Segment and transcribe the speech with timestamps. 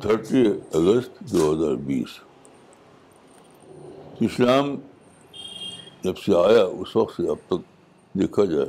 [0.00, 0.40] Thirty
[0.78, 2.18] اگست دو ہزار بیس
[4.26, 4.74] اسلام
[6.02, 7.60] جب سے آیا اس وقت سے اب تک
[8.20, 8.66] دیکھا جائے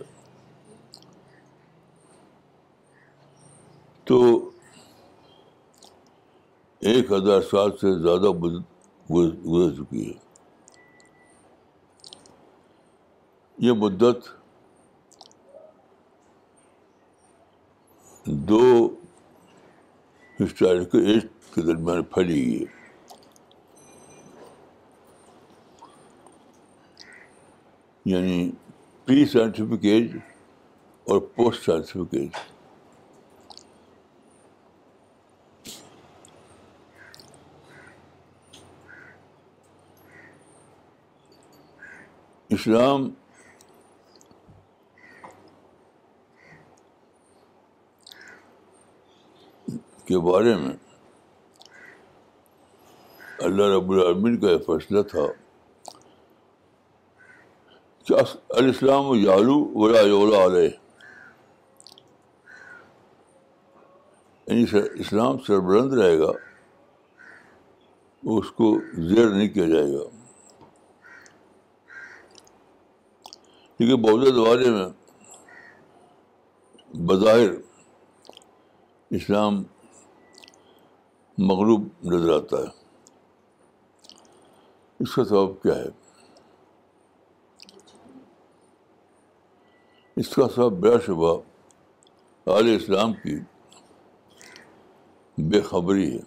[4.08, 4.20] تو
[6.91, 10.13] ایک ہزار سال سے زیادہ گزر چکی ہے
[13.68, 14.30] یہ مدت
[18.49, 18.63] دو
[20.40, 21.22] ہسٹوریکل ایج
[21.54, 22.66] کے درمیان پھیلی ہوئی ہے
[28.12, 28.52] یعنی
[29.05, 30.15] پری سائنٹیفک ایج
[31.12, 32.30] اور پوسٹ سائنٹیفک ایج
[42.58, 43.10] اسلام
[50.08, 50.74] کے بارے میں
[53.48, 55.26] اللہ رب العالمین کا یہ فیصلہ تھا
[58.60, 60.70] الاسلام ولا یولا علیہ
[64.47, 64.64] یعنی
[65.06, 66.31] اسلام سربرند رہے گا
[68.40, 68.74] اس کو
[69.09, 70.09] زیر نہیں کیا جائے گا
[73.78, 74.88] کیونکہ دوارے میں
[77.08, 77.50] بظاہر
[79.19, 79.64] اسلام
[81.46, 82.66] مغروب نظر آتا ہے
[85.03, 85.90] اس کا سبب کیا ہے
[90.22, 91.36] اس کا سبب بلا شبہ
[92.58, 93.36] علیہ اسلام کی
[95.50, 96.22] بے خبری ہے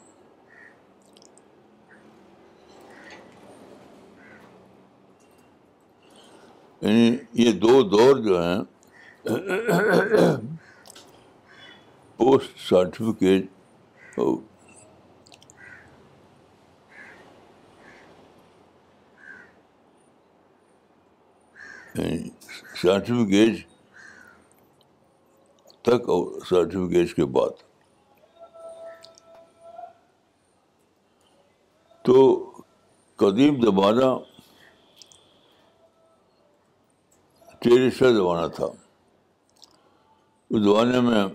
[6.90, 9.26] یعنی یہ دو دور جو ہیں
[12.16, 13.46] پوسٹ سرٹیفکیٹ
[22.82, 23.62] سائنٹیفک ایج
[25.84, 27.60] تک اور سائنٹیفک ایج کے بعد
[32.06, 32.14] تو
[33.24, 34.06] قدیم زمانہ
[37.64, 38.66] ٹیرسٹر زمانہ تھا
[40.50, 41.26] اس زمانے میں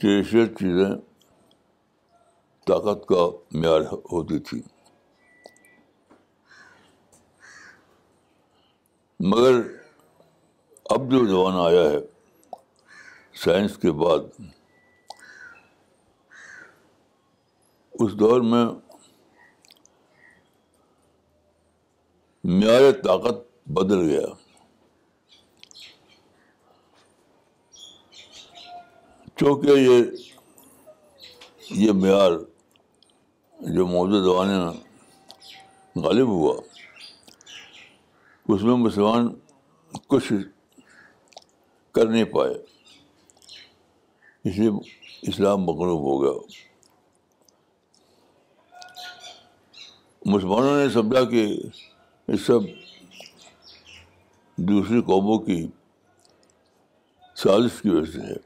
[0.00, 0.94] ٹیرسٹر چیزیں
[2.66, 3.24] طاقت کا
[3.60, 3.80] معیار
[4.12, 4.62] ہوتی تھیں
[9.30, 9.54] مگر
[10.90, 11.98] اب جو زمانہ آیا ہے
[13.42, 14.40] سائنس کے بعد
[18.02, 18.64] اس دور میں
[22.56, 23.44] معیار طاقت
[23.78, 24.26] بدل گیا
[29.40, 30.00] چونکہ یہ
[31.84, 32.32] یہ معیار
[33.76, 36.56] جو موجودہ زمانے میں غالب ہوا
[38.54, 39.26] اس میں مسلمان
[40.08, 40.32] کچھ
[41.94, 42.54] کر نہیں پائے
[44.48, 44.68] اس لیے
[45.30, 46.32] اسلام مغروب ہو گیا
[50.34, 52.66] مسلمانوں نے سمجھا کہ یہ سب
[54.72, 55.60] دوسری قوموں کی
[57.44, 58.36] سازش کی وجہ سے ہے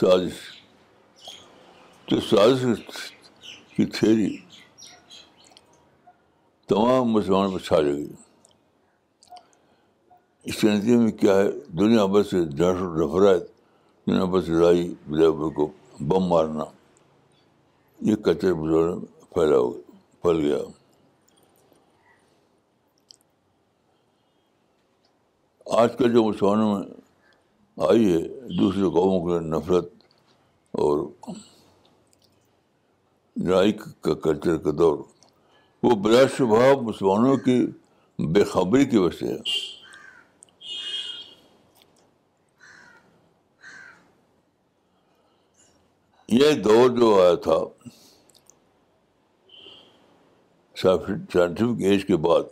[0.00, 0.40] سازش
[2.08, 3.10] تو سازش
[3.76, 4.36] کی تھیری
[6.68, 8.12] تمام مسلمانوں پر چھا جائے گی
[10.48, 11.46] اس کے نتیجے میں کیا ہے
[11.80, 13.42] دنیا بھر سے دہرس نفرات
[14.06, 15.70] دنیا بھر سے لڑائی بلیبر کو
[16.08, 16.64] بم مارنا
[18.10, 18.84] یہ کچرے میں
[19.34, 20.58] پھیلا ہو گیا پھیل گیا
[25.80, 28.22] آج کل جو مسلمانوں میں آئی ہے
[28.58, 29.90] دوسرے قوموں کے نفرت
[30.84, 31.06] اور
[33.46, 33.72] لڑائی
[34.02, 34.98] کا کلچر کا دور
[35.82, 37.64] وہ بلا شبہ مسلمانوں کی
[38.34, 39.36] بے خبری کی وجہ سے
[46.38, 47.58] یہ دور جو آیا تھا
[50.82, 52.50] سائنٹیفک ایج کے بعد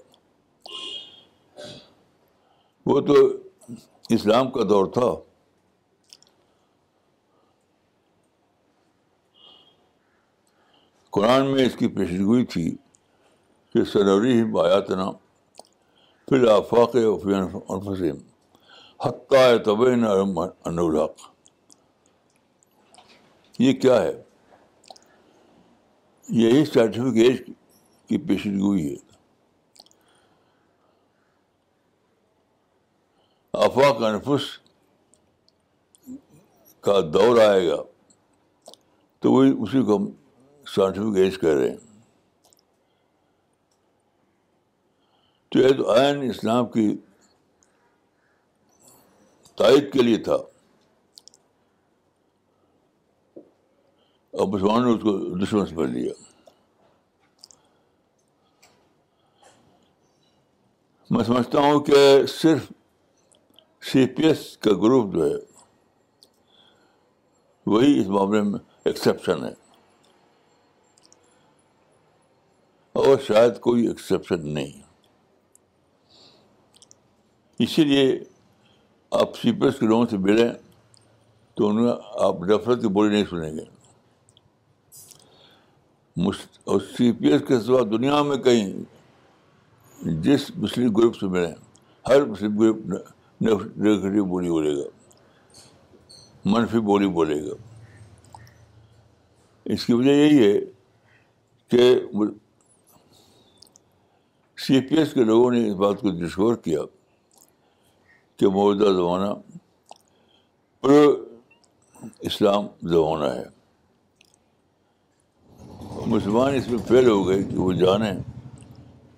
[2.90, 3.14] وہ تو
[4.14, 5.12] اسلام کا دور تھا
[11.18, 12.70] قرآن میں اس کی پیشگوئی تھی
[13.92, 15.10] سروری ہی بایات نا
[16.28, 16.96] پھر افاق
[19.04, 20.04] حقہ طبعین
[20.64, 20.88] انور
[23.58, 24.12] یہ کیا ہے
[26.36, 27.40] یہی ایج
[28.08, 28.94] کی پیشن گوئی ہے
[33.66, 34.46] افاق انفس
[36.86, 37.76] کا دور آئے گا
[39.20, 40.10] تو وہی اسی کو ہم
[41.14, 41.85] ایج کہہ رہے ہیں
[45.56, 46.86] تو تو یہ عین اسلام کی
[49.58, 50.34] تائید کے لیے تھا
[54.32, 56.12] اور مسلمانوں نے اس کو دشمن سمجھ لیا
[61.10, 61.94] میں سمجھتا ہوں کہ
[62.40, 62.70] صرف
[63.92, 65.34] سی پی ایس کا گروپ جو ہے
[67.74, 68.58] وہی اس معاملے میں
[68.88, 69.52] ایکسیپشن ہے
[73.02, 74.85] اور شاید کوئی ایکسیپشن نہیں
[77.64, 78.18] اسی لیے
[79.20, 80.48] آپ سی پی ایس کے لوگوں سے ملیں
[81.56, 81.68] تو
[82.24, 83.64] آپ نفرت کی بولی نہیں سنیں گے
[86.72, 88.72] اور سی پی ایس کے سوا دنیا میں کہیں
[90.22, 91.54] جس مسلم گروپ سے ملیں
[92.08, 92.80] ہر مسلم گروپ
[93.40, 94.84] نگیٹو بولی بولے گا
[96.54, 97.54] منفی بولی بولے گا
[99.72, 100.58] اس کی وجہ یہی ہے
[101.70, 101.94] کہ
[104.66, 106.80] سی پی ایس کے لوگوں نے اس بات کو ڈسکور کیا
[108.38, 109.32] کہ موجودہ زمانہ
[110.80, 111.02] پرو
[112.30, 113.44] اسلام زمانہ ہے
[116.14, 118.12] مسلمان اس میں فیل ہو گئے کہ وہ جانیں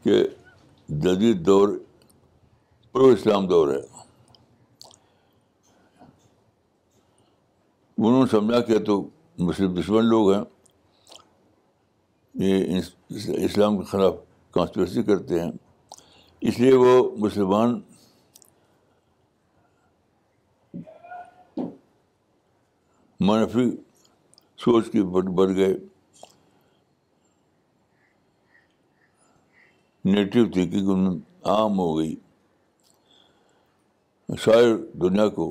[0.04, 0.22] کہ
[1.04, 1.68] جدید دور
[2.92, 3.80] پرو اسلام دور ہے
[7.96, 9.02] انہوں نے سمجھا کہ تو
[9.48, 10.42] مسلم دشمن لوگ ہیں
[12.44, 12.76] یہ
[13.44, 14.14] اسلام کے خلاف
[14.54, 15.50] کانسپریسی کرتے ہیں
[16.48, 17.80] اس لیے وہ مسلمان
[23.26, 23.70] منفی
[24.62, 25.72] سوچ کے بڑھ گئے
[30.12, 31.18] نیٹو تھینکنگ ان
[31.52, 32.14] عام ہو گئی
[34.44, 34.70] ساری
[35.06, 35.46] دنیا کو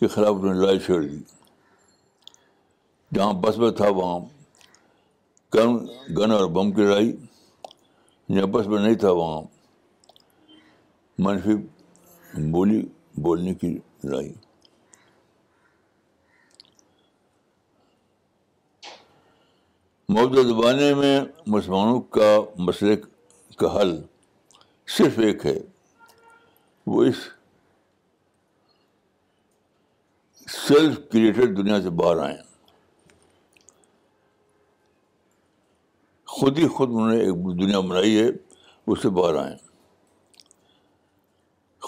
[0.00, 1.18] کے خلاف انہوں نے لڑائی چھیڑ دی
[3.14, 4.18] جہاں بس میں تھا وہاں
[5.52, 5.76] کن
[6.18, 7.12] گن اور بم کی لڑائی
[8.34, 9.42] جہاں بس میں نہیں تھا وہاں
[11.24, 11.54] منفی
[12.52, 12.82] بولی
[13.22, 14.32] بولنے کی لڑائی
[20.12, 21.20] موجودہ زمانے میں
[21.52, 22.94] مسلمانوں کا مسئلے
[23.58, 23.94] کا حل
[24.96, 25.54] صرف ایک ہے
[26.86, 27.16] وہ اس
[30.66, 32.36] سیلف کریٹڈ دنیا سے باہر آئیں
[36.34, 38.28] خود ہی خود انہوں نے ایک دنیا بنائی ہے
[38.86, 39.56] اس سے باہر آئیں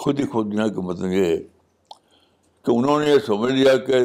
[0.01, 3.99] خود ہی خود دنیا کا مطلب یہ ہے کہ انہوں نے یہ سمجھ لیا کہ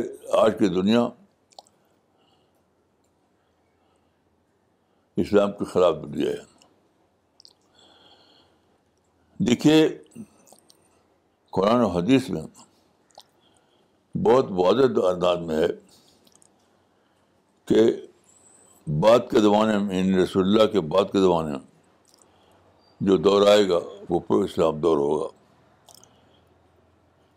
[0.45, 1.09] آج کی دنیا
[5.23, 6.51] اسلام کے خلاف درجۂ ہے
[9.47, 9.77] دیکھیے
[11.57, 12.43] قرآن و حدیث میں
[14.29, 15.69] بہت واضح انداز میں ہے
[17.69, 17.83] کہ
[19.03, 21.61] بعد کے زمانے میں یعنی رسول اللہ کے بعد کے زمانے میں
[23.09, 25.29] جو دور آئے گا وہ پر اسلام دور ہوگا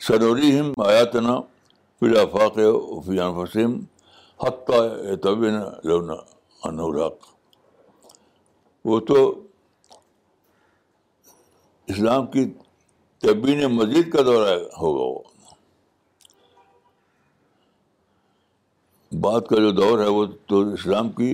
[0.07, 1.35] سروری شروریم آیا تنا
[2.01, 3.77] انفسم
[4.45, 4.81] حتیٰ
[5.23, 5.49] طبی
[5.89, 6.15] لونا
[6.69, 7.34] انوراک
[8.85, 9.19] وہ تو
[11.93, 12.43] اسلام کی
[13.21, 15.23] تبین مزید کا دورہ ہوگا وہ
[19.21, 21.29] بات کا جو دور ہے وہ تو اسلام کی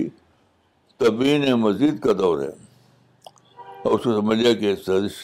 [1.04, 5.20] تبین مزید کا دور ہے اور اس کو سمجھ لیا کہ سازش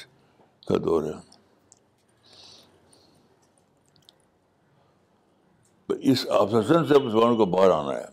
[0.69, 1.27] کا دور ہے
[6.11, 8.05] اس آپسن سے مسلمانوں کو باہر آنا ہے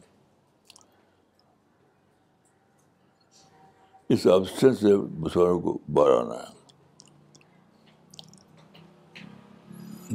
[4.13, 6.53] اس آپشن سے مسلمانوں کو باہر آنا ہے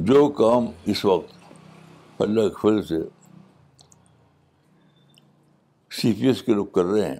[0.09, 2.99] جو کام اس وقت اللہ کے فضل سے
[6.01, 7.19] سی پی ایس کے لوگ کر رہے ہیں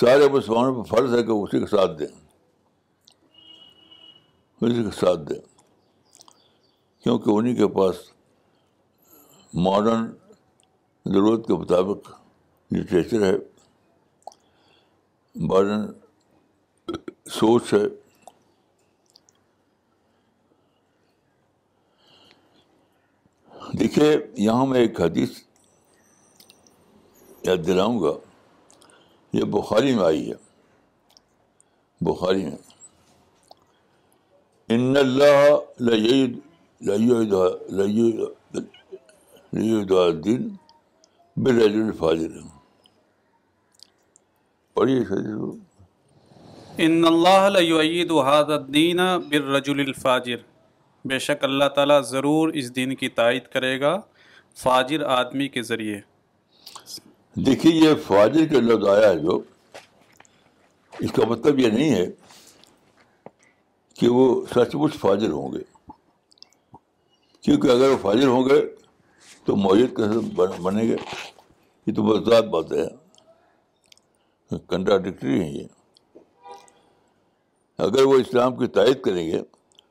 [0.00, 2.06] سارے مسلمانوں پہ فرض ہے کہ اسی کا ساتھ دیں
[4.60, 5.40] اسی کا ساتھ دیں
[7.02, 7.96] کیونکہ انہیں کے پاس
[9.64, 10.06] ماڈرن
[11.12, 12.10] ضرورت کے مطابق
[12.74, 13.34] لٹریچر ہے
[15.42, 15.86] ماڈرن
[17.38, 17.78] سوچ ہے
[23.78, 24.10] دیکھیے
[24.44, 25.30] یہاں میں ایک حدیث
[27.46, 28.12] یاد دلاؤں گا
[29.36, 30.36] یہ بخاری میں آئی ہے
[32.10, 32.56] بخاری میں
[34.74, 35.50] ان اللہ
[39.92, 40.48] الدین
[41.42, 42.20] بلج الفاظ
[44.74, 50.40] پڑھیے جی۔ ان اللہ عید حاد بر بالرجل الفاجر
[51.10, 53.94] بے شک اللہ تعالیٰ ضرور اس دین کی تائید کرے گا
[54.62, 56.00] فاجر آدمی کے ذریعے
[57.46, 59.38] دیکھیے یہ فاجر کے لفظ آیا ہے جو
[61.04, 62.06] اس کا مطلب یہ نہیں ہے
[64.00, 65.62] کہ وہ سچ مچ فاجر ہوں گے
[67.44, 68.60] کیونکہ اگر وہ فاجر ہوں گے
[69.46, 70.96] تو معیت کیسے بنے گے
[71.86, 72.86] یہ تو بہت بات ہے
[74.68, 75.66] کنٹراڈکٹری ہیں یہ
[77.86, 79.40] اگر وہ اسلام کی تائید کریں گے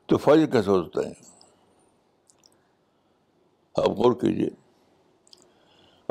[0.08, 1.14] تو کیسے کیسا سکتا ہے
[3.84, 4.50] آپ غور کیجیے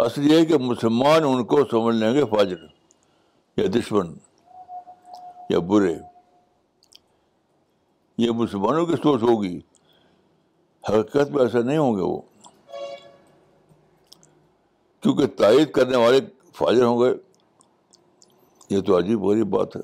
[0.04, 2.64] اصل یہ ہے کہ مسلمان ان کو سمجھ لیں گے فاجر
[3.56, 4.12] یا دشمن
[5.50, 5.94] یا برے
[8.22, 9.56] یہ مسلمانوں کی سوچ ہوگی
[10.88, 12.20] حقیقت میں ایسا نہیں ہوں گے وہ
[15.02, 16.20] کیونکہ تائید کرنے والے
[16.58, 17.12] فاجر ہوں گے
[18.72, 19.80] یہ تو عجیب غریب بات ہے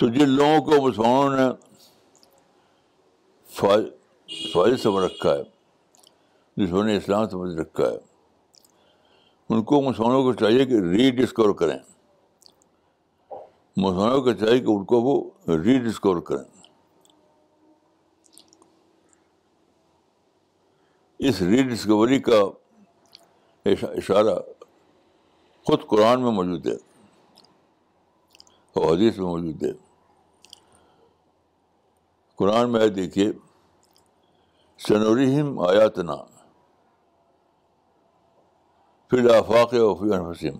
[0.00, 1.50] تو جن لوگوں کو مسلمانوں نے
[4.52, 7.96] فائز سمجھ رکھا ہے جنہوں نے اسلام سمجھ رکھا ہے
[9.54, 11.76] ان کو مسلمانوں کو چاہیے کہ ری ڈسکور کریں
[13.76, 15.14] مسلمانوں کو چاہیے کہ ان کو وہ
[15.64, 16.48] ری ڈسکور کریں
[21.30, 22.42] اس ری ڈسکوری کا
[23.72, 24.34] اشارہ
[25.66, 26.74] خود قرآن میں موجود ہے
[28.90, 29.70] حدیث میں موجود ہے
[32.38, 33.28] قرآن میں دیکھیے
[34.86, 36.14] سنوریم آیاتنا
[39.12, 40.58] الحسم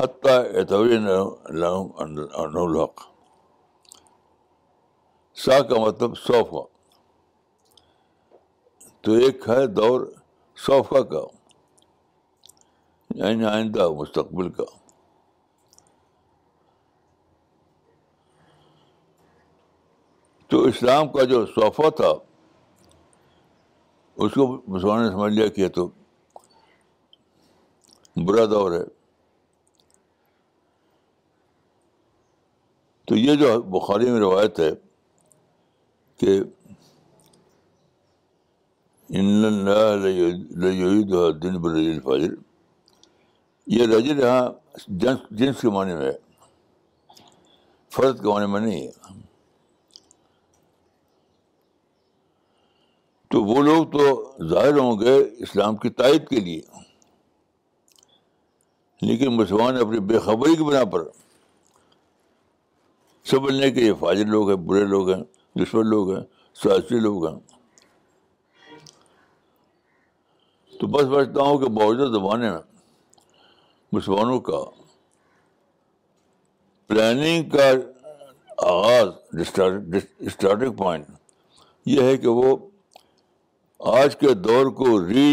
[0.00, 0.38] حتیٰ
[5.44, 6.64] سا کا مطلب صوفہ
[9.02, 10.06] تو ایک ہے دور
[10.66, 11.24] صوفہ کا
[13.14, 14.64] یعنی آئندہ مستقبل کا
[20.48, 22.08] تو اسلام کا جو صوفہ تھا
[24.24, 25.88] اس کو مسلمان نے سمجھ لیا کہ تو
[28.26, 28.82] برا دور ہے
[33.08, 34.70] تو یہ جو بخاری میں روایت ہے
[36.20, 36.40] کہ
[39.18, 39.66] ان
[41.42, 41.76] دن بر
[43.70, 44.48] یہ رجل یہاں
[45.30, 46.12] جنس کے معنی میں ہے
[47.96, 49.12] فرد کے معنی میں نہیں ہے
[53.30, 56.60] تو وہ لوگ تو ظاہر ہوں گے اسلام کی تائید کے لیے
[59.06, 61.04] لیکن مسلمان اپنی بے خبری کی بنا پر
[63.30, 65.22] سمجھنے کے یہ فاجر لوگ ہیں برے لوگ ہیں
[65.62, 66.22] دشمن لوگ ہیں
[66.62, 67.34] سیاسی لوگ ہیں
[70.80, 72.58] تو بس بچتا ہوں کہ موجودہ زمانے میں
[73.92, 74.58] مسلمانوں کا
[76.88, 77.64] پلاننگ کا
[78.66, 81.06] آغاز اسٹارٹنگ پوائنٹ
[81.86, 82.56] یہ ہے کہ وہ
[83.96, 85.24] آج کے دور کو ری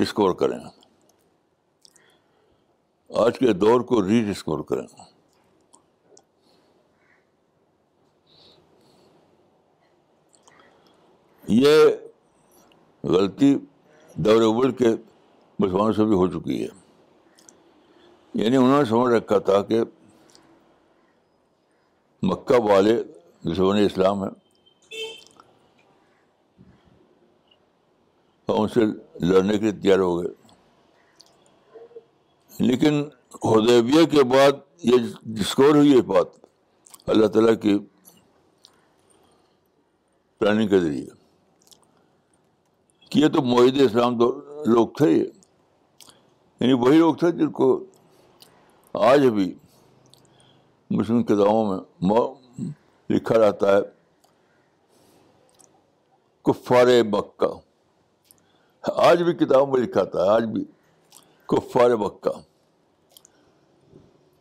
[0.00, 0.58] ڈسکور کریں
[3.24, 4.86] آج کے دور کو ری ڈسکور کریں
[11.54, 11.82] یہ
[13.14, 13.54] غلطی
[14.24, 14.94] دور اول کے
[15.58, 16.68] مسلمانوں سے بھی ہو چکی ہے
[18.40, 19.80] یعنی انہوں نے سمجھ رکھا تھا کہ
[22.28, 22.96] مکہ والے
[23.44, 24.28] جسمانی اسلام ہے
[28.60, 28.80] ان سے
[29.26, 30.32] لڑنے کے لیے تیار ہو گئے
[32.66, 33.00] لیکن
[33.44, 36.26] حدیبیہ کے بعد یہ ڈسکور ہوئی یہ بات
[37.14, 37.78] اللہ تعالیٰ کی
[40.38, 41.04] پلاننگ کے ذریعے
[43.10, 44.30] کہ یہ تو معاہدے اسلام دو
[44.74, 47.72] لوگ تھے یعنی وہی لوگ تھے جن کو
[49.00, 49.52] آج بھی
[50.90, 52.20] مسلم کتابوں میں
[53.10, 53.80] لکھا رہتا ہے
[56.44, 56.86] کفار
[59.10, 60.64] آج بھی کتابوں میں لکھا آج بھی
[61.48, 61.90] کفار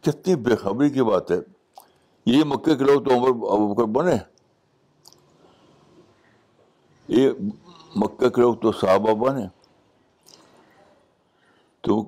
[0.05, 1.37] کتنی بےخبری کی بات ہے
[2.25, 4.15] یہ مکے کے لوگ تو عمر ابو بکر بنے
[7.19, 7.29] یہ
[8.03, 9.45] مکے کے لوگ تو صحابہ بنے
[11.83, 12.01] تو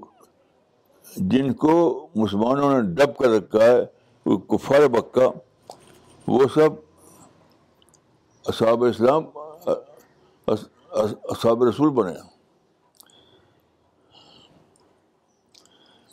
[1.32, 1.72] جن کو
[2.16, 3.80] مسلمانوں نے ڈب کر رکھا ہے
[4.26, 5.28] وہ کفار بکہ
[6.28, 6.70] وہ سب
[8.50, 9.24] اصحاب اسلام
[10.52, 12.14] اصحاب رسول بنے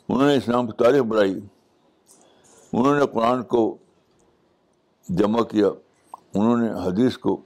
[0.07, 1.33] انہوں نے اسلام کی تاریخ بنائی
[2.73, 3.75] انہوں نے قرآن کو
[5.19, 7.39] جمع کیا انہوں نے حدیث کو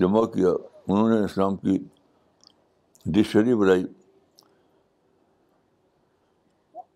[0.00, 0.50] جمع کیا
[0.88, 1.78] انہوں نے اسلام کی
[3.12, 3.84] ڈکشنری بنائی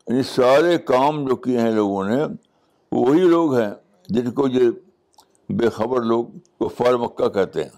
[0.09, 2.17] یعنی سارے کام جو کیے ہیں لوگوں نے
[2.93, 3.71] وہی لوگ ہیں
[4.15, 4.71] جن کو یہ
[5.61, 6.25] بے خبر لوگ
[6.59, 7.71] کو فار مکہ کہتے ہیں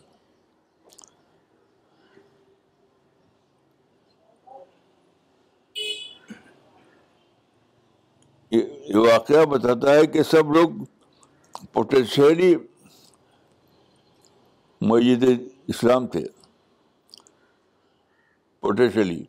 [8.50, 10.82] یہ واقعہ بتاتا ہے کہ سب لوگ
[11.72, 12.54] پوٹینشیلی
[14.88, 15.24] معید
[15.68, 16.24] اسلام تھے
[18.60, 19.22] پوٹینشیلی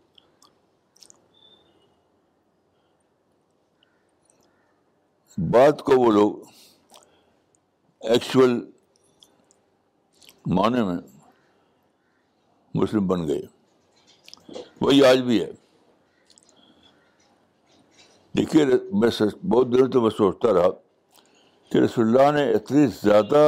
[5.53, 6.32] بات کو وہ لوگ
[8.12, 8.53] ایکچوئل
[10.56, 10.96] معنی میں
[12.75, 13.41] مسلم بن گئے
[14.82, 15.50] وہی آج بھی ہے
[18.38, 20.70] دیکھیے میں بہت دیر تو میں سوچتا رہا
[21.72, 23.44] کہ رسول اللہ نے اتنی زیادہ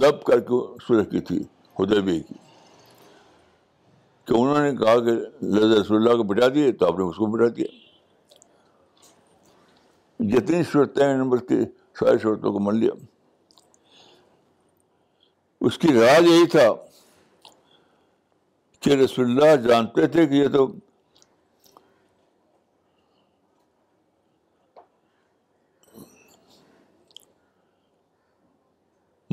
[0.00, 2.20] دب کر کے صلح کی تھی کی بھی
[4.28, 5.10] انہوں نے کہا کہ
[5.56, 7.66] رسول اللہ کو بٹا دیے تو آپ نے اس کو بٹا دیا
[10.20, 11.54] جتنی صورتیں نمبر کی
[11.98, 12.92] ساری صورتوں کو مان لیا
[15.66, 16.68] اس کی راج یہی تھا
[18.82, 20.66] کہ رسول اللہ جانتے تھے کہ یہ تو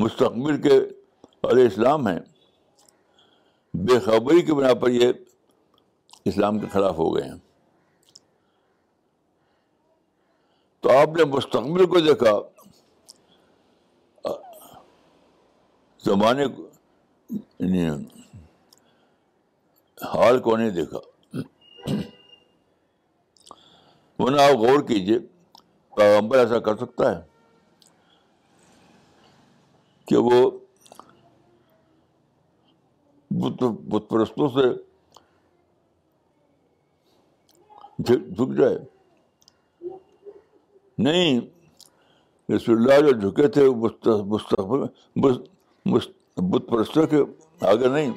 [0.04, 0.78] مستقبل کے
[1.52, 2.20] علیہ اسلام ہیں
[3.88, 5.12] بے خبری کے بنا پر یہ
[6.32, 7.38] اسلام کے خلاف ہو گئے ہیں
[10.84, 12.32] تو آپ نے مستقبل کو دیکھا
[16.06, 16.44] زمانے
[17.32, 17.88] یعنی
[20.14, 21.00] حال کو نہیں دیکھا
[24.20, 25.20] وہ نہ آپ غور کیجیے
[25.98, 27.22] پیغمبر ایسا کر سکتا ہے
[30.08, 30.50] کہ وہ
[33.32, 34.72] بت پرستوں سے
[38.08, 38.78] جھک جائے
[41.04, 41.40] نہیں
[42.56, 43.70] رسول اللہ جو جھکے تھے
[45.20, 47.22] بت پرستوں کے
[47.72, 48.12] آگے نہیں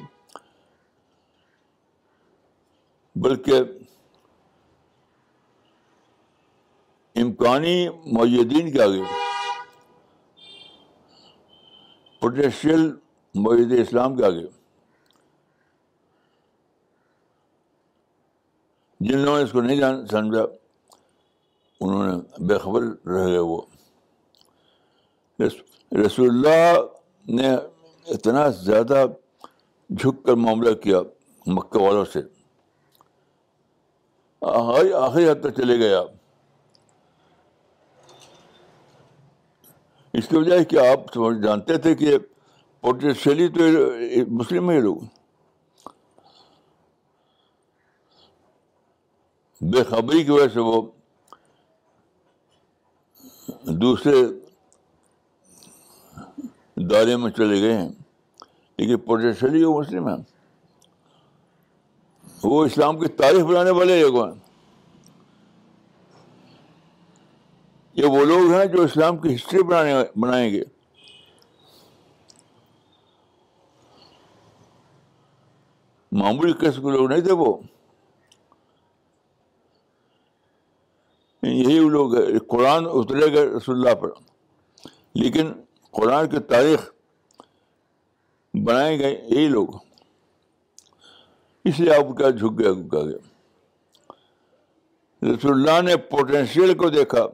[3.25, 3.63] بلکہ
[7.23, 7.77] امکانی
[8.17, 9.01] معیدین کے آگے
[12.21, 12.87] پوٹینشیل
[13.45, 14.45] معید اسلام کے آگے
[19.07, 20.43] جن لوگوں نے اس کو نہیں سمجھا
[21.79, 22.81] انہوں نے بے خبر
[23.15, 23.61] رہ گئے وہ
[26.05, 26.75] رسول اللہ
[27.41, 27.55] نے
[28.13, 29.05] اتنا زیادہ
[29.97, 30.99] جھک کر معاملہ کیا
[31.55, 32.19] مکہ والوں سے
[34.53, 36.07] آخری آخری حد تک چلے گئے آپ
[40.17, 41.13] اس کی وجہ کہ آپ
[41.43, 42.17] جانتے تھے کہ
[42.81, 43.63] پوٹینشیلی تو
[44.37, 44.95] مسلم ہی لوگ
[49.73, 50.81] بے خبری کی وجہ سے وہ
[53.65, 54.15] دوسرے
[56.89, 57.89] دورے میں چلے گئے ہیں
[58.77, 60.15] لیکن پوٹینشلی وہ مسلم ہیں
[62.43, 64.33] وہ اسلام کی تاریخ بنانے والے لوگ ہیں
[67.97, 70.61] یہ وہ لوگ ہیں جو اسلام کی ہسٹری بنانے بنائیں گے
[76.21, 77.53] معمولی قسم کے لوگ نہیں تھے وہ
[81.53, 82.11] یہی لوگ
[82.49, 84.09] قرآن اترے گئے رسول اللہ پر
[85.21, 85.51] لیکن
[85.97, 86.89] قرآن کی تاریخ
[88.67, 89.75] بنائے گئے یہی لوگ
[91.69, 93.17] اس لیے آپ کیا گئے گیا گیا
[95.33, 97.25] رسول اللہ نے پوٹینشیل کو دیکھا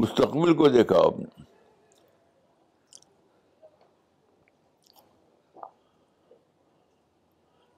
[0.00, 1.26] مستقبل کو دیکھا آپ نے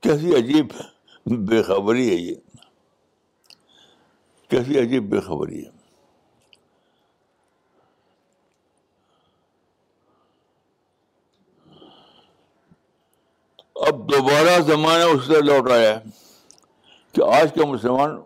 [0.03, 0.89] کیسی عجیب ہے
[1.47, 2.35] بے خبری ہے یہ
[4.51, 5.79] کیسی عجیب بے خبری ہے
[13.89, 16.01] اب دوبارہ زمانہ اس سے لوٹ آیا ہے
[17.13, 18.19] کہ آج کا مسلمان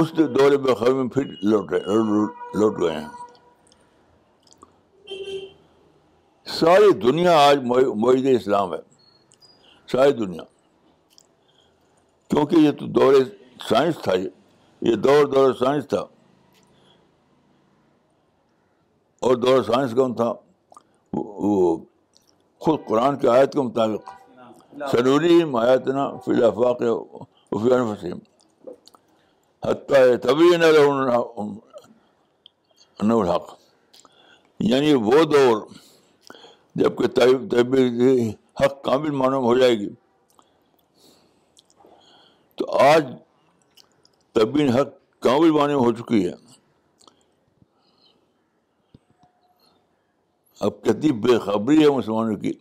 [0.00, 3.08] اس دور بے خبر میں پھر لوٹ لوٹ گئے ہیں
[6.58, 8.78] ساری دنیا آج معیز اسلام ہے
[9.92, 10.42] ساری دنیا
[12.32, 13.14] کیونکہ یہ تو دور
[13.68, 15.98] سائنس تھا یہ دور دور سائنس تھا
[19.26, 20.32] اور دور سائنس کون تھا
[21.12, 21.66] وہ
[22.64, 24.10] خود قرآن کی آیت کے مطابق
[24.92, 26.88] ضروری معیتنا فلافاقسی
[27.60, 28.14] حتہ ہے
[29.70, 30.54] حتیٰ طبی
[33.18, 33.54] الحق
[34.70, 35.62] یعنی وہ دور
[36.82, 37.08] جب کہ
[37.56, 38.30] طبی
[38.64, 39.88] حق کامل معلوم ہو جائے گی
[42.56, 43.04] تو آج
[44.34, 44.88] تبین حق
[45.24, 46.32] کامل معنی میں ہو چکی ہے
[50.66, 52.52] اب کتنی بے خبری ہے مسلمانوں کی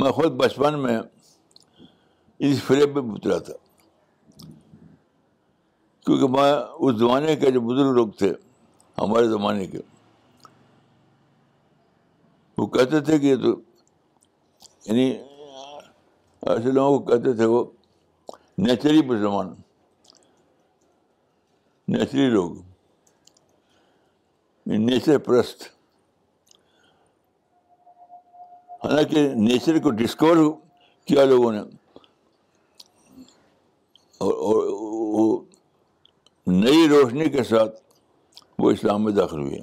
[0.00, 0.98] میں خود بچپن میں
[2.48, 3.54] اس فریب میں پتھرا تھا
[6.06, 8.32] کیونکہ میں اس زمانے کے جو بزرگ لوگ تھے
[8.98, 9.78] ہمارے زمانے کے
[12.58, 13.54] وہ کہتے تھے کہ یہ تو
[14.86, 15.04] یعنی
[16.50, 17.64] ایسے لوگوں کو کہتے تھے وہ
[18.66, 19.48] نیچری مسلمان
[21.94, 22.52] نیچری لوگ
[24.74, 25.62] نیچر پرست
[28.84, 30.36] حالانکہ نیچر کو ڈسکور
[31.06, 31.58] کیا لوگوں نے
[34.20, 34.32] اور,
[35.12, 35.40] وہ
[36.52, 37.80] نئی روشنی کے ساتھ
[38.58, 39.60] وہ اسلام میں داخل ہیں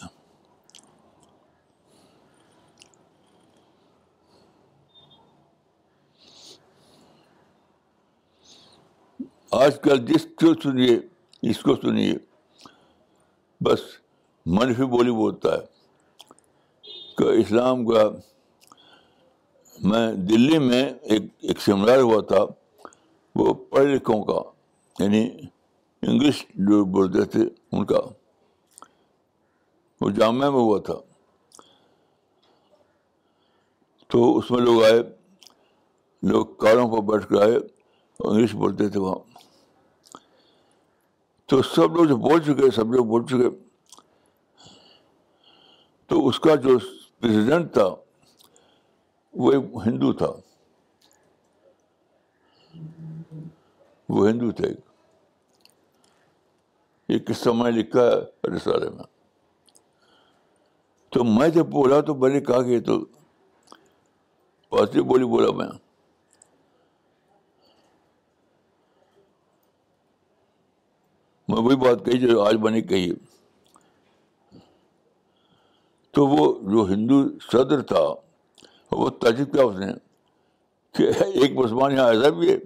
[9.61, 10.95] آج کل جس کو سنیے
[11.49, 12.13] اس کو سنیے
[13.63, 13.79] بس
[14.57, 18.07] منفی بولی بولتا ہے کہ اسلام کا
[19.91, 20.81] میں دلی میں
[21.13, 22.43] ایک ایک سیمینار ہوا تھا
[23.39, 24.39] وہ پڑھے لکھوں کا
[25.03, 25.21] یعنی
[26.09, 27.99] انگلش جو بولتے تھے ان کا
[30.01, 30.95] وہ جامعہ میں ہوا تھا
[34.11, 35.01] تو اس میں لوگ آئے
[36.31, 37.59] لوگ کاروں پر بیٹھ کے آئے
[38.21, 39.15] انگلش بولتے تھے وہاں
[41.49, 43.49] تو سب لوگ جو بول چکے سب لوگ بول چکے
[46.07, 47.87] تو اس کا جو تھا
[49.43, 49.53] وہ
[49.85, 50.27] ہندو تھا
[54.15, 54.67] وہ ہندو تھے
[57.13, 59.03] یہ قصہ میں نے لکھا ہے رسالے میں
[61.13, 62.99] تو میں جب بولا تو میں نے کہا کہ تو
[65.05, 65.65] بولی بولا میں
[71.49, 73.11] میں وہی بات کہی جو آج میں نے کہی
[76.15, 78.03] تو وہ جو ہندو صدر تھا
[78.97, 79.85] وہ تعجب کیا اس نے
[80.97, 82.57] کہ ایک مسلمان یہاں ایسا بھی ہے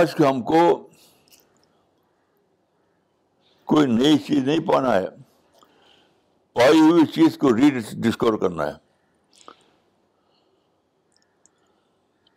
[0.00, 0.62] آج ہم کو
[3.72, 5.06] کوئی نئی چیز نہیں پانا ہے
[6.60, 7.68] پائی ہوئی چیز کو ری
[8.04, 8.72] ڈسکور کرنا ہے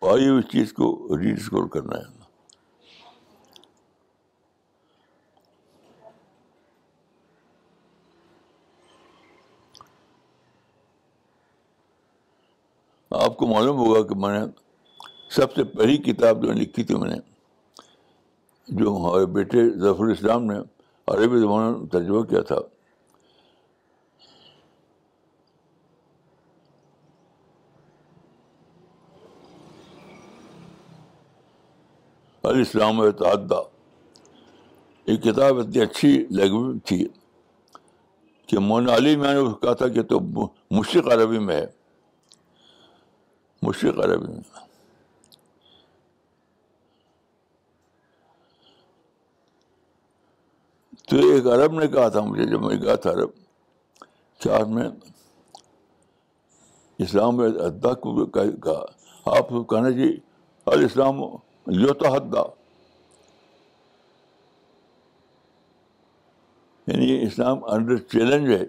[0.01, 2.11] پائی ہوئی چیز کو ری ڈسکور کرنا ہے
[13.23, 14.45] آپ کو معلوم ہوگا کہ میں نے
[15.35, 17.19] سب سے پہلی کتاب جو لکھی تھی میں نے
[18.81, 20.59] جو ہمارے بیٹے ظفر اسلام نے
[21.15, 22.59] عربی زبان میں ترجمہ کیا تھا
[32.51, 33.51] الاسلام اتحاد
[35.07, 37.05] یہ کتاب اتنی اچھی لینگویج تھی
[38.47, 38.57] کہ
[38.95, 40.19] علی میں نے کہا تھا کہ تو
[40.77, 41.65] مشرق عربی میں ہے
[43.67, 44.41] مشرق عربی میں
[51.09, 53.29] تو ایک عرب نے کہا تھا مجھے جب میں گیا تھا عرب
[54.43, 54.89] چار میں
[57.07, 58.81] اسلام ادا کو کہا
[59.37, 60.15] آپ کہنا جی
[60.73, 61.19] الاسلام
[61.71, 62.43] یوتحدہ
[66.87, 68.63] یعنی اسلام انڈر چیلنج ہے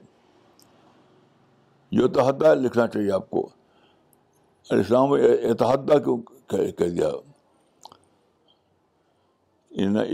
[2.00, 3.48] یوتحدہ لکھنا چاہیے آپ کو
[4.78, 6.16] اسلام اتحدہ کیوں
[6.50, 7.08] کہہ دیا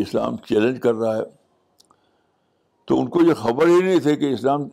[0.03, 1.23] اسلام چیلنج کر رہا ہے
[2.87, 4.69] تو ان کو یہ خبر ہی نہیں تھی کہ اسلام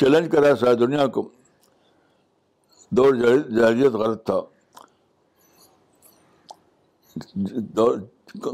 [0.00, 1.28] چیلنج کر رہا ہے ساری دنیا کو
[2.96, 4.40] دور جہریت غلط تھا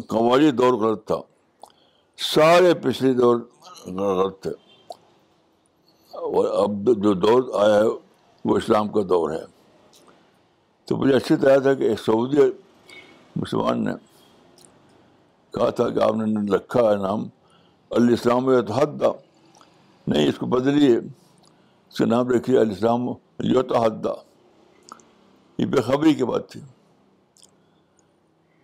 [0.09, 1.17] قوالی دور غلط تھا
[2.35, 3.41] سارے پچھلے دور
[3.95, 4.51] غلط تھے
[6.37, 7.89] اور اب جو دور آیا ہے
[8.49, 9.45] وہ اسلام کا دور ہے
[10.89, 12.37] تو مجھے اچھی طرح تھا کہ سعودی
[13.41, 13.93] مسلمان نے
[15.55, 17.27] کہا تھا کہ آپ نے رکھا ہے نام
[18.01, 19.13] الاسلام وتحدہ
[20.13, 23.07] نہیں اس کو بدلیے اس کا نام رکھیے الاسلام
[23.55, 24.15] یوتحدہ
[25.59, 26.61] یہ بےخبری کی بات تھی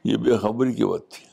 [0.04, 1.24] یہ بے خبری کی بات تھی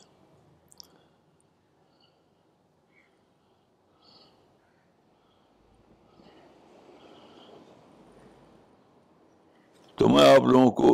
[9.96, 10.92] تو میں آپ لوگوں کو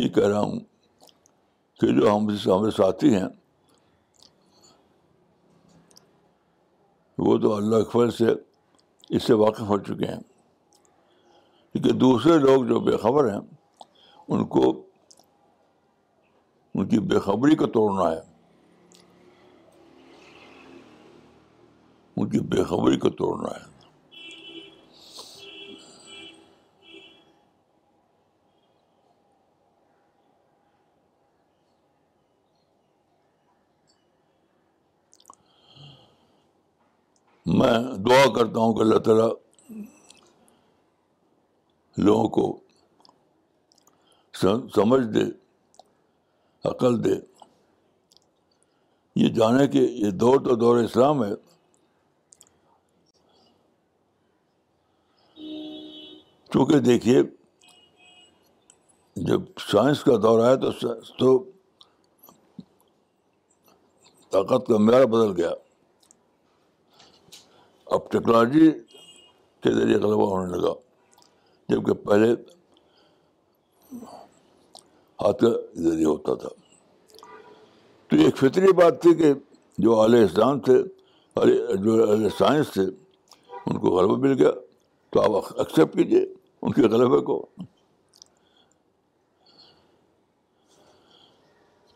[0.00, 0.58] یہ کہہ رہا ہوں
[1.80, 3.28] کہ جو ہم ہمارے ساتھی ہیں
[7.26, 8.32] وہ تو اللہ اکبر سے
[9.16, 10.20] اس سے واقف ہو چکے ہیں
[11.72, 13.40] کیونکہ دوسرے لوگ جو بے خبر ہیں
[14.32, 14.62] ان کو
[16.74, 18.20] ان کی بے خبری کو توڑنا ہے
[22.20, 23.74] ان کی بے خبری کو توڑنا ہے
[37.58, 39.28] میں دعا کرتا ہوں کہ اللہ تعالیٰ
[42.04, 42.46] لوگوں کو
[44.40, 45.24] سمجھ دے
[46.68, 47.14] عقل دے
[49.20, 51.32] یہ جانے کے دور تو دور اسلام ہے
[56.52, 57.22] چونکہ دیکھیے
[59.28, 60.70] جب سائنس کا دور آیا تو
[61.18, 61.38] تو
[64.32, 65.50] طاقت کا معیار بدل گیا
[67.96, 68.70] اب ٹیکنالوجی
[69.62, 70.72] کے ذریعے غلبہ ہونے لگا
[71.68, 72.34] جبکہ پہلے
[75.22, 75.48] ہاتھ کا
[75.88, 76.48] ذریعہ ہوتا تھا
[78.08, 79.32] تو ایک فطری بات تھی کہ
[79.84, 80.74] جو اعلیٰ اسلام تھے
[81.84, 84.50] جو سائنس تھے ان کو غلبہ مل گیا
[85.12, 86.24] تو آپ ایکسیپٹ کیجیے
[86.62, 87.44] ان کے غلبے کو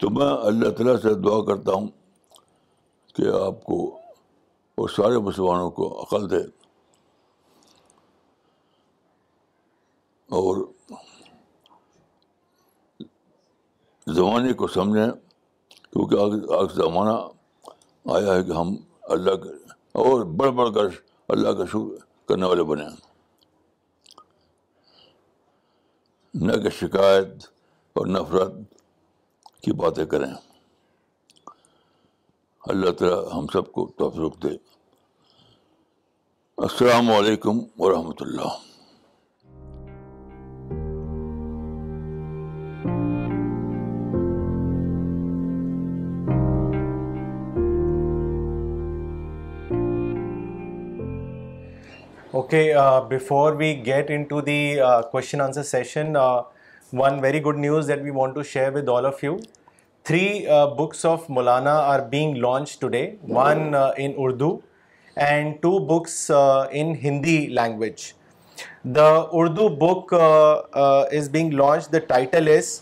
[0.01, 1.89] تو میں اللہ تعالیٰ سے دعا کرتا ہوں
[3.17, 3.79] کہ آپ کو
[4.81, 6.39] اور سارے مسلمانوں کو عقل دے
[10.39, 10.57] اور
[14.07, 15.11] زمانے کو سمجھیں
[15.93, 17.17] کیونکہ آج زمانہ
[18.17, 18.75] آیا ہے کہ ہم
[19.15, 19.49] اللہ کے
[19.99, 20.87] اور بڑھ بڑھ کر
[21.33, 22.85] اللہ کا شکر کرنے والے بنے
[26.47, 27.47] نہ کہ شکایت
[27.97, 28.53] اور نفرت
[29.63, 30.33] کی باتیں کریں
[32.71, 34.57] اللہ تعالیٰ ہم سب کو توفیق دے
[36.65, 38.59] السلام علیکم ورحمۃ اللہ
[52.53, 54.75] okay before we get in to the
[55.11, 56.17] question answer session
[56.99, 59.37] one very good news that we want to share with all of you
[60.09, 60.23] three
[60.79, 64.57] books of Maulana are being launch today one in Urdu
[65.29, 66.31] and two books
[66.81, 68.03] in Hindi language
[68.97, 70.15] the Urdu book
[70.73, 72.79] is being launch the title is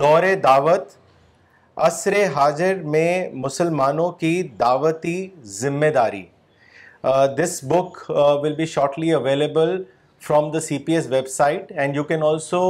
[0.00, 0.92] دور دعوت
[1.88, 5.16] عصر حاضر میں مسلمانوں کی دعوتی
[5.60, 6.24] ذمہ داری
[7.38, 7.96] this book
[8.42, 9.82] will be shortly available
[10.26, 12.60] from the C P S website and you can also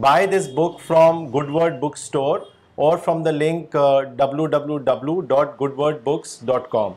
[0.00, 2.38] buy this book from good word book store
[2.84, 3.76] or from the link
[4.16, 6.92] W W W dot good word books dot com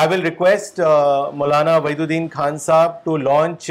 [0.00, 0.80] I will request
[1.34, 3.70] Maulana Wahiduddin Khan Sahab to launch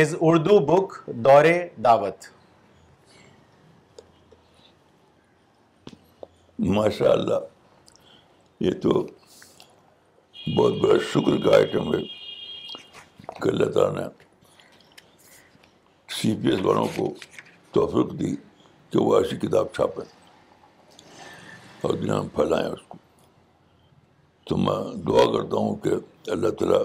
[0.00, 0.92] his Urdu book
[1.24, 2.28] دورے دعوت
[6.66, 7.38] ماشاء اللہ
[8.64, 9.02] یہ تو
[10.54, 11.98] بہت بڑا شکر کا item ہے
[13.42, 14.02] کہ اللہ تعالیٰ نے
[16.16, 17.06] سی پی ایس والوں کو
[17.72, 18.34] توفق دی
[18.90, 20.04] کہ وہ ایسی کتاب چھاپیں
[21.80, 22.98] اور دنیا میں پھیلائیں اس کو
[24.48, 24.76] تو میں
[25.08, 25.94] دعا کرتا ہوں کہ
[26.32, 26.82] اللہ تعالیٰ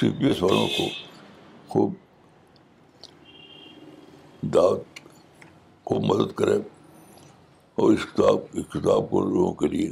[0.00, 0.86] سی پی ایس والوں کو
[1.72, 1.92] خوب
[4.54, 5.00] دعوت
[5.88, 6.56] خوب مدد کرے
[7.74, 9.90] اور اس کتاب اس کتاب کو لوگوں کے لیے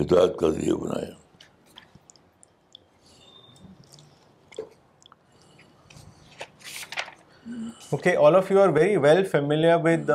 [0.00, 1.14] ہدایت کا ذریعہ بنایا
[7.92, 10.10] okay all of of you are very very well familiar with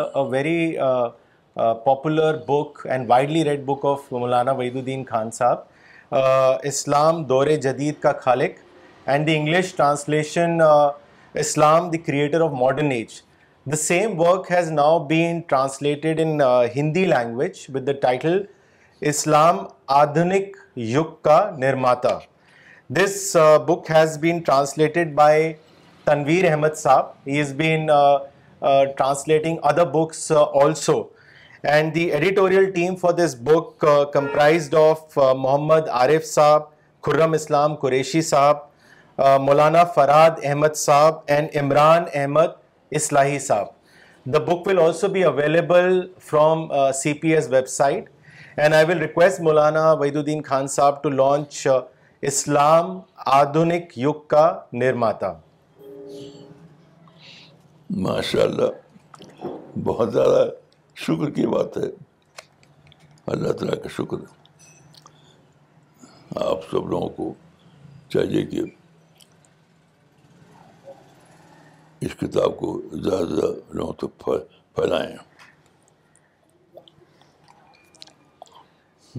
[1.86, 6.16] popular book book and widely read Maulana Wahiduddin Khan صاحب
[6.68, 10.58] اسلام دور جدید کا خالق and the English translation
[11.42, 13.20] Islam the creator of modern age
[13.72, 16.40] the same work has now been translated in
[16.76, 18.42] Hindi language with the title
[19.10, 19.58] اسلام
[19.98, 22.10] آدھنک یگ کا نرماتا
[22.98, 23.36] this
[23.68, 25.52] book has been translated by
[26.06, 27.86] Tanveer Ahmad Sahab he is been
[28.60, 31.02] translating other books also
[31.72, 36.66] and the editorial team for this book comprised of Mohammad Arif Sahab
[37.06, 42.50] Khurram Islam Qureshi صاحب مولانا فراد احمد صاحب and Imran Ahmad
[43.02, 46.66] Islahi Sahab the book will also be available from
[47.04, 48.10] C P S website
[48.58, 49.84] and I will request Maulana
[50.18, 51.68] Wahiduddin Khan صاحب to launch
[52.32, 52.98] Islam
[53.96, 54.42] Yug کا
[54.82, 55.32] نرماتا
[58.08, 59.48] ماشاء اللہ
[59.84, 60.46] بہت زیادہ
[61.06, 61.90] شکر کی بات ہے
[63.36, 64.26] اللہ تعالیٰ کا شکر
[66.46, 67.34] آپ سب لوگوں کو
[68.14, 68.62] چاہیے کہ
[72.06, 74.30] اس کتاب کو زیادہ زیادہ لوگوں تک
[74.76, 75.16] پھیلائیں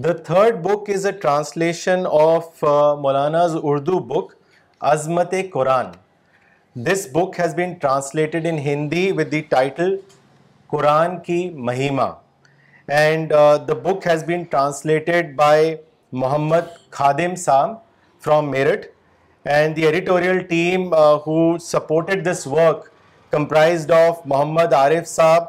[0.01, 2.63] the third book is a translation of
[2.99, 4.31] Maulana's Urdu book
[4.91, 5.91] Azmat Quran
[6.85, 9.95] this book has been translated in Hindi with the title
[10.71, 12.05] Quran کی Mahima
[12.99, 13.29] and
[13.67, 15.75] the book has been translated by
[16.23, 17.73] Mohammad Khadim سام
[18.23, 18.87] from Meerut
[19.55, 20.93] and the editorial team
[21.27, 22.87] who supported this work
[23.37, 25.43] comprised of Mohammad Arif Sahib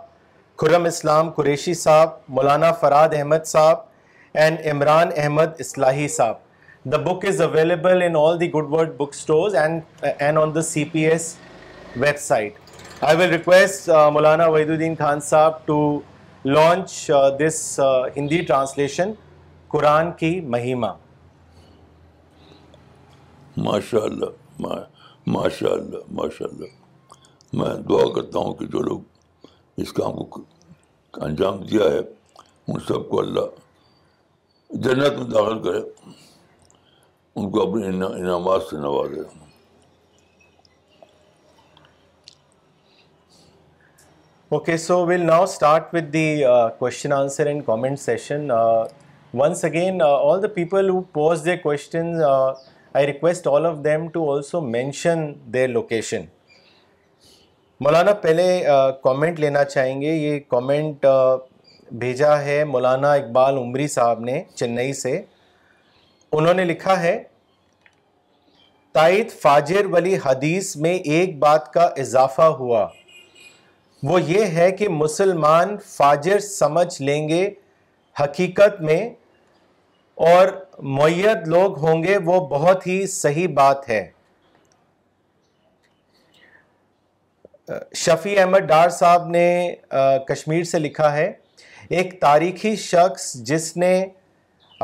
[0.63, 3.93] Khurram Islam Qureshi صاحب مولانا فراد احمد صاحب
[4.43, 8.03] and Imran Ahmad Islahi صاحب the book is available
[14.13, 15.77] Maulana Wahiduddin Khan Sahib to
[16.45, 17.61] launch this
[18.17, 19.13] Hindi translation
[19.75, 20.85] Quran کی مہیم
[23.71, 24.61] ماشاء اللہ
[25.27, 30.39] ماشاء اللہ ماشاء اللہ میں دعا کرتا ہوں کہ جو لوگ اس کا بک
[31.27, 32.03] انجام دیا ہے
[32.89, 33.63] سب کو اللہ
[34.83, 35.81] جنت میں داخل کرے
[37.41, 39.21] ان کو اپنے انعامات سے نوازے
[44.49, 46.43] okay so will now start with the
[46.79, 48.49] question answer and comment session
[49.41, 52.13] once again all the people who pose the question
[52.97, 56.25] I request all of them to also mention their location
[57.85, 58.49] Maulana پہلے
[59.05, 61.07] comment لینا چاہیں گے یہ comment
[61.99, 65.21] بھیجا ہے مولانا اقبال عمری صاحب نے چنئی سے
[66.37, 67.19] انہوں نے لکھا ہے
[68.93, 72.87] تائید فاجر ولی حدیث میں ایک بات کا اضافہ ہوا
[74.09, 77.49] وہ یہ ہے کہ مسلمان فاجر سمجھ لیں گے
[78.21, 79.01] حقیقت میں
[80.31, 80.49] اور
[80.97, 84.05] معیت لوگ ہوں گے وہ بہت ہی صحیح بات ہے
[87.97, 89.45] شفیع احمد ڈار صاحب نے
[90.29, 91.31] کشمیر سے لکھا ہے
[91.97, 93.93] ایک تاریخی شخص جس نے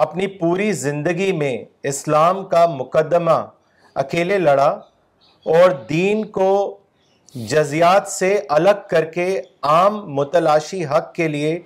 [0.05, 1.57] اپنی پوری زندگی میں
[1.89, 3.39] اسلام کا مقدمہ
[4.03, 4.69] اکیلے لڑا
[5.55, 6.49] اور دین کو
[7.51, 9.27] جزیات سے الگ کر کے
[9.73, 11.59] عام متلاشی حق کے لیے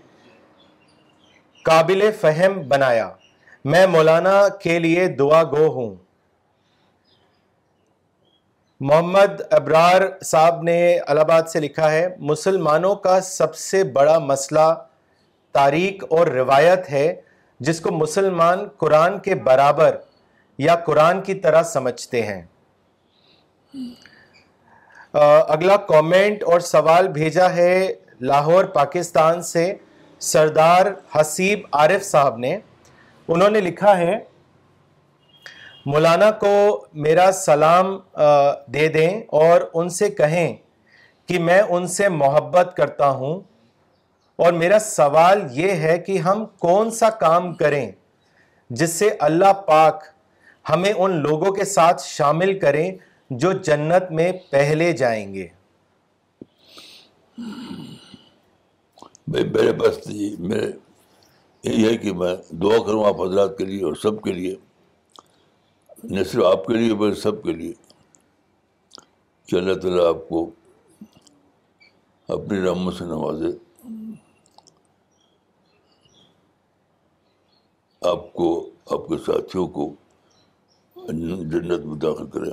[1.64, 3.09] قابل فہم بنایا
[3.73, 5.94] میں مولانا کے لیے دعا گو ہوں
[8.88, 14.73] محمد ابرار صاحب نے الہ آباد سے لکھا ہے مسلمانوں کا سب سے بڑا مسئلہ
[15.59, 17.07] تاریخ اور روایت ہے
[17.67, 19.97] جس کو مسلمان قرآن کے برابر
[20.64, 22.43] یا قرآن کی طرح سمجھتے ہیں
[25.55, 27.75] اگلا کومنٹ اور سوال بھیجا ہے
[28.31, 29.64] لاہور پاکستان سے
[30.31, 32.57] سردار حسیب عارف صاحب نے
[33.35, 34.19] انہوں نے لکھا ہے
[35.93, 36.53] مولانا کو
[37.07, 37.97] میرا سلام
[38.75, 39.11] دے دیں
[39.43, 40.53] اور ان سے کہیں
[41.29, 43.40] کہ میں ان سے محبت کرتا ہوں
[44.42, 47.90] اور میرا سوال یہ ہے کہ ہم کون سا کام کریں
[48.81, 50.03] جس سے اللہ پاک
[50.70, 52.90] ہمیں ان لوگوں کے ساتھ شامل کریں
[53.42, 55.47] جو جنت میں پہلے جائیں گے
[59.33, 64.33] میرے پاس یہ ہے کہ میں دعا کروں آپ حضرات کے لیے اور سب کے
[64.33, 64.55] لیے
[66.11, 67.73] نہ صرف آپ کے لیے بلکہ سب کے لیے
[69.49, 70.49] کہ اللہ تعالیٰ آپ کو
[72.37, 73.57] اپنی رحمت سے نوازے
[78.11, 78.46] آپ کو
[78.92, 79.84] آپ کے ساتھیوں کو
[81.09, 82.50] جنت میں داخل کریں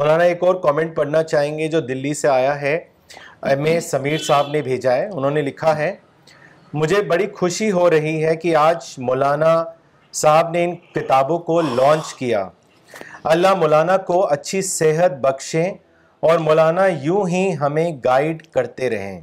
[0.00, 4.18] مولانا ایک اور کامنٹ پڑھنا چاہیں گے جو دلی سے آیا ہے ایم اے سمیر
[4.26, 5.94] صاحب نے بھیجا ہے انہوں نے لکھا ہے
[6.82, 9.52] مجھے بڑی خوشی ہو رہی ہے کہ آج مولانا
[10.24, 12.48] صاحب نے ان کتابوں کو لانچ کیا
[13.28, 15.70] اللہ مولانا کو اچھی صحت بخشیں
[16.28, 19.20] اور مولانا یوں ہی ہمیں گائیڈ کرتے رہیں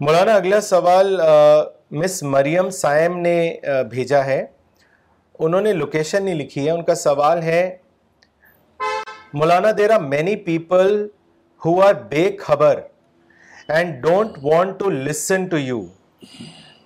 [0.00, 1.16] مولانا اگلا سوال
[2.00, 3.34] مس مریم سائم نے
[3.90, 4.44] بھیجا ہے
[5.46, 7.64] انہوں نے لوکیشن نہیں لکھی ہے ان کا سوال ہے
[9.34, 11.06] Maulana there are many people
[11.64, 12.80] who are بے خبر
[13.68, 15.84] and don't want to listen to you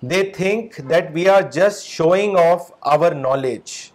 [0.09, 3.90] they think that we are just showing off our knowledge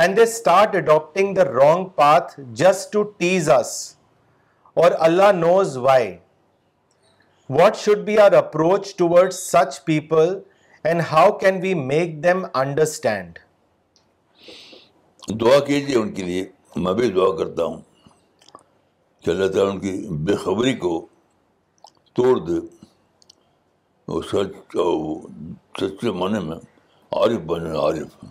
[0.00, 3.70] and they start adapting the wrong path just to tease us
[4.82, 6.16] or Allah knows why
[7.58, 10.38] what should be our approach toward such people
[10.84, 13.38] and how can we make them understand
[15.40, 16.44] دعا کیجیے ان کے لیے
[16.84, 17.80] میں بھی دعا کرتا ہوں
[19.24, 19.92] کہ اللہ تعالیٰ ان کی
[20.26, 20.98] بے خبری کو
[22.18, 22.58] توڑ دے
[24.08, 24.56] وہ سچ
[25.80, 26.56] سچے معنی میں
[27.18, 28.22] عارف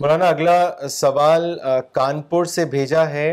[0.00, 1.44] مولانا اگلا سوال
[1.92, 3.28] کانپور سے بھیجا ہے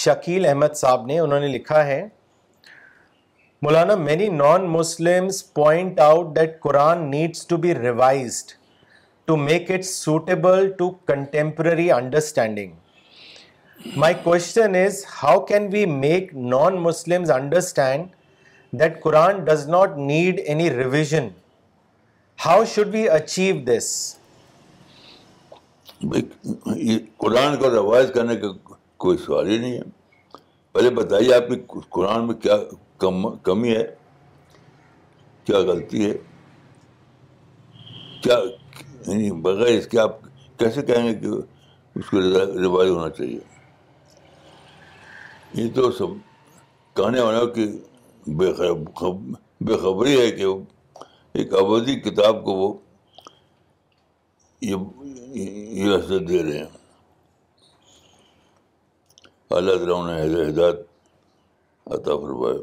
[0.00, 2.00] شکیل احمد صاحب نے انہوں نے لکھا ہے
[3.62, 8.48] Maulana many non Muslims point out that Quran needs to be revised
[9.26, 12.72] to make it suitable to contemporary understanding
[14.00, 16.24] my question is how can we make
[16.54, 18.02] non Muslims understand
[18.82, 21.24] that Quran does not need any revision
[22.46, 23.86] how should we achieve this
[26.02, 28.48] Quran کو روایت کرنے کا
[29.04, 29.80] کوئی سوال ہی نہیں ہے
[30.72, 32.56] پہلے بتائیے آپ کی قرآن میں کیا
[33.44, 33.84] کمی ہے
[35.44, 36.12] کیا غلطی ہے
[38.22, 38.36] کیا
[39.06, 40.16] یعنی بغیر اس کے آپ
[40.58, 41.30] کیسے کہیں گے کہ
[41.98, 43.38] اس کو روایت ہونا چاہیے
[45.62, 46.16] یہ تو سب
[46.96, 48.44] کہنے والے کی
[49.82, 50.44] خبری ہے کہ
[51.38, 52.72] ایک اَودھی کتاب کو وہ
[54.62, 55.96] یہ
[56.28, 56.64] دے رہے ہیں
[59.58, 60.84] اللہ تعالیٰ حضرت
[61.94, 62.58] عطا فرمائے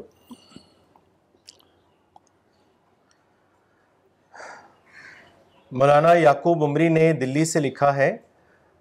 [5.78, 8.16] مولانا یعقوب عمری نے دلی سے لکھا ہے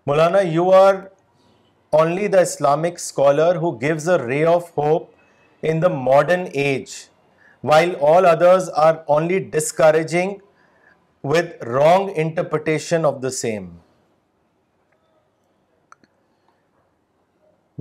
[0.08, 0.96] Maulana you are
[2.00, 5.10] only the Islamic scholar who gives a ray of hope
[5.72, 6.92] in the modern age
[7.70, 10.36] while all others are only discouraging
[11.30, 13.68] with wrong interpretation of the same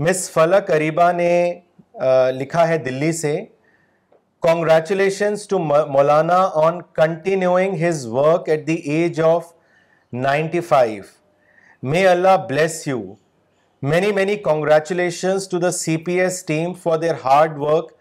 [0.04, 1.30] Miss Falak Ariba نے
[2.38, 3.34] لکھا ہے دلی سے
[4.46, 5.58] congratulations to
[5.98, 9.52] Maulana on continuing his work at the age of
[10.24, 11.02] ninety five
[11.92, 13.00] may Allah bless you
[13.92, 17.92] many many congratulations to the C P S team for their hard work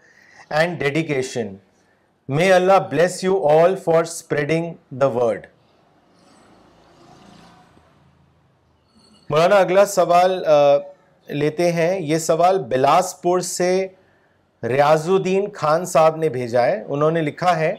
[0.58, 1.54] and dedication
[2.28, 5.44] may Allah bless you all for spreading the word
[9.30, 10.42] Maulana اگلا سوال
[11.40, 13.68] لیتے ہیں یہ سوال بلاس پور سے
[14.70, 17.72] الدین خان صاحب نے بھیجا ہے انہوں نے لکھا ہے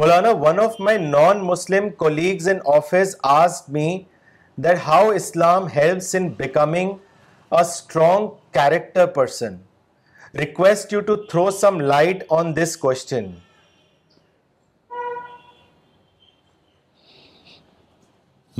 [0.00, 3.86] Maulana one of my non Muslim colleagues in office as me
[4.64, 6.90] that how Islam helps in becoming
[7.50, 8.26] a strong
[8.58, 9.56] character person
[10.38, 13.24] request you to throw some light on this question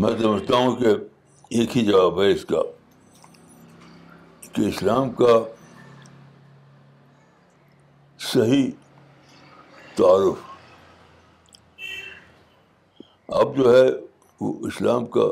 [0.05, 0.89] میں سمجھتا ہوں کہ
[1.59, 2.63] ایک ہی جواب ہے اس کا
[4.53, 5.37] کہ اسلام کا
[8.33, 8.71] صحیح
[9.97, 10.49] تعارف
[13.43, 13.87] اب جو ہے
[14.41, 15.27] وہ اسلام کا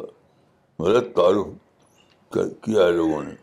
[0.85, 3.35] غلط تعارف کیا ہے لوگوں نے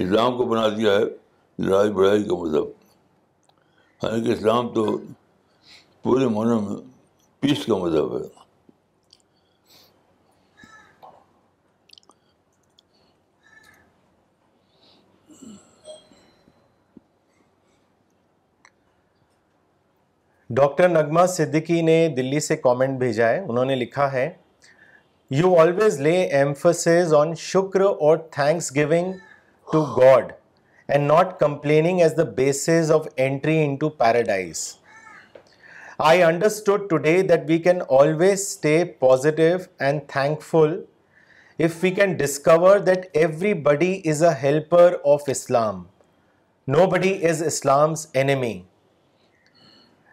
[0.00, 1.04] اسلام کو بنا دیا ہے
[1.64, 2.64] لڑائی بڑھائی کا مذہب
[4.02, 4.84] حالانکہ اسلام تو
[6.02, 6.56] پورے میں
[7.40, 8.28] پیس کا مذہب ہے
[20.58, 24.30] ڈاکٹر نگما صدیقی نے دلی سے کامنٹ بھیجا ہے انہوں نے لکھا ہے
[25.40, 29.12] you always lay emphasis on شکر اور thanks giving
[29.72, 30.34] to God
[30.88, 34.78] and not complaining as the basis of entry into paradise.
[35.98, 40.84] I understood today that we can always stay positive and thankful
[41.58, 45.88] if we can discover that everybody is a helper of Islam.
[46.66, 48.66] Nobody is Islam's enemy.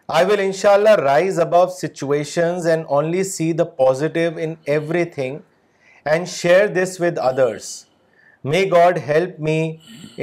[0.08, 5.42] I will inshallah rise above situations and only see the positive in everything
[6.04, 7.74] and share this with others.
[8.52, 9.60] May God help me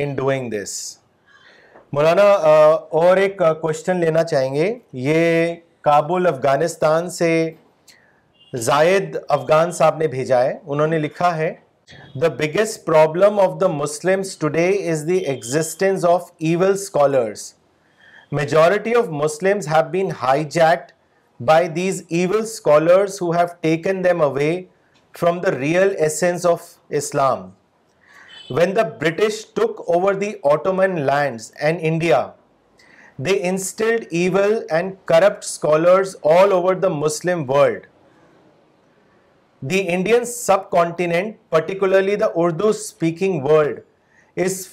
[0.01, 0.69] in doing this
[1.93, 2.23] Maulana
[2.99, 4.67] اور ایک question لینا چاہیں گے
[5.07, 5.53] یہ
[5.83, 7.29] کابل افغانستان سے
[8.67, 11.53] زائد افغان صاحب نے بھیجا ہے انہوں نے لکھا ہے
[12.21, 17.53] the biggest problem of the Muslim today is the existence of evil scholars
[18.39, 20.11] majority of Muslims have been
[20.59, 20.91] hijacked
[21.45, 24.51] by these evil scholars who have taken them away
[25.19, 26.61] from the real essence of
[27.01, 27.49] Islam
[28.55, 28.77] went
[29.59, 32.05] over particularly
[42.15, 43.47] the Urdu speaking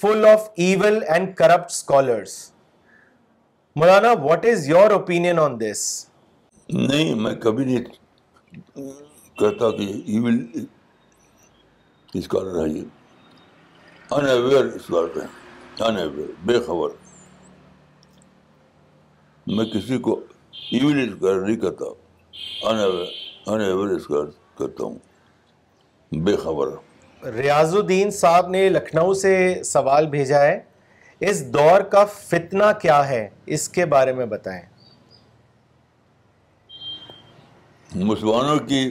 [0.00, 2.34] full of evil and corrupt scholars
[3.76, 5.80] Maulana what is your opinion on this
[6.88, 7.78] نہیں میں کبھی نہیں
[9.40, 9.86] کہتا کہ
[12.18, 12.84] scholar ہے یہ
[14.12, 15.26] ان aware اس بات میں
[15.86, 16.90] ان اویئر بے خبر
[19.56, 20.14] میں کسی کو
[20.72, 21.88] ایون اسکوائر نہیں کرتا
[22.70, 26.68] ان اویئر ان اویئر اسکوائر کرتا ہوں بے خبر
[27.34, 29.34] ریاض الدین صاحب نے لکھنؤ سے
[29.72, 30.58] سوال بھیجا ہے
[31.30, 34.62] اس دور کا فتنہ کیا ہے اس کے بارے میں بتائیں
[37.94, 38.82] مسلمانوں کی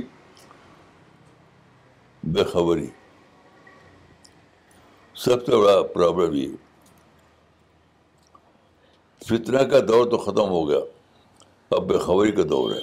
[2.36, 2.88] بے خبری
[5.24, 6.48] سب سے بڑا پرابلم یہ
[9.28, 10.80] فتنہ کا دور تو ختم ہو گیا
[11.78, 12.82] اب بے خبری کا دور ہے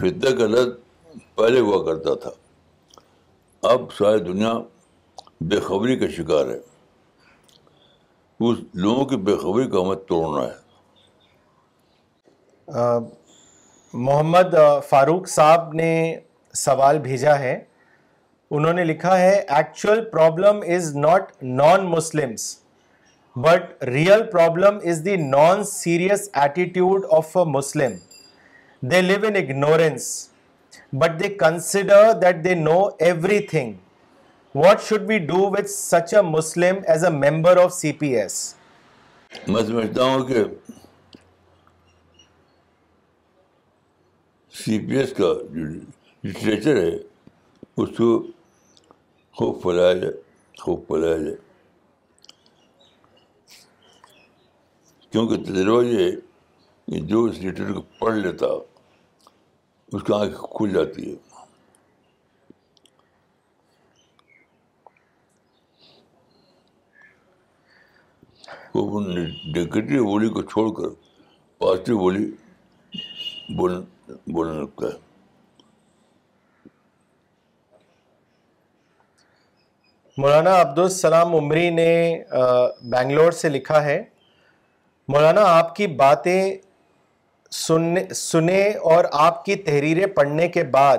[0.00, 0.72] فتنہ کا لفظ
[1.38, 2.30] پہلے ہوا کرتا تھا
[3.72, 4.52] اب ساری دنیا
[5.50, 6.58] بے خبری کا شکار ہے
[8.48, 10.58] اس لوگوں کی بے خبری کا ہمیں توڑنا ہے
[14.08, 14.50] محمد
[14.88, 15.92] فاروق صاحب نے
[16.66, 17.54] سوال بھیجا ہے
[18.58, 22.46] انہوں نے لکھا ہے actual problem is not non Muslims
[23.42, 27.92] but real problem is the non serious attitude of a Muslim
[28.92, 30.08] they live in ignorance
[31.02, 32.78] but they consider that they know
[33.52, 33.72] everything
[34.62, 38.38] what should be do with such a Muslim as a member of C P S
[39.48, 40.42] میں سمجھتا ہوں کہ
[44.64, 45.64] سی P S کا جو
[46.28, 46.90] literature ہے
[47.82, 48.12] اس کو
[49.40, 50.12] خوب پھیلایا جائے
[50.62, 51.36] خوب پھیلایا جائے
[55.12, 58.46] کیونکہ تجربہ یہ جو اس لیٹر کو پڑھ لیتا
[59.92, 61.16] اس کی آنکھ کھل جاتی ہے
[68.72, 70.88] خوب نگیٹو بولی کو چھوڑ کر
[71.58, 72.30] پازیٹیو بولی
[73.56, 74.98] بولنے لگتا ہے
[80.20, 81.90] مولانا عبدالسلام عمری نے
[82.92, 83.98] بنگلور سے لکھا ہے
[85.08, 86.50] مولانا آپ کی باتیں
[87.58, 88.60] سننے سنے
[88.92, 90.98] اور آپ کی تحریریں پڑھنے کے بعد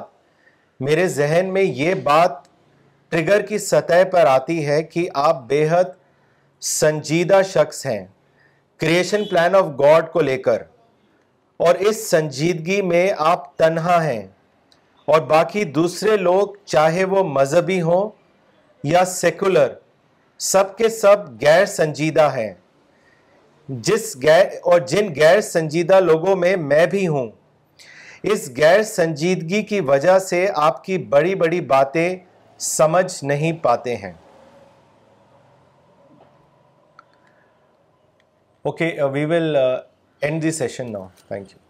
[0.88, 2.40] میرے ذہن میں یہ بات
[3.12, 5.92] ٹرگر کی سطح پر آتی ہے کہ آپ بے حد
[6.72, 8.04] سنجیدہ شخص ہیں
[8.82, 10.62] کریشن پلان آف گاڈ کو لے کر
[11.66, 14.26] اور اس سنجیدگی میں آپ تنہا ہیں
[15.14, 18.10] اور باقی دوسرے لوگ چاہے وہ مذہبی ہوں
[18.84, 19.72] یا سیکولر
[20.40, 22.54] سب کے سب غیر سنجیدہ ہیں
[23.88, 24.16] جس
[24.70, 27.30] اور جن غیر سنجیدہ لوگوں میں میں بھی ہوں
[28.34, 32.16] اس غیر سنجیدگی کی وجہ سے آپ کی بڑی بڑی باتیں
[32.66, 34.12] سمجھ نہیں پاتے ہیں
[38.70, 39.56] okay we will
[40.22, 41.61] end the session now thank you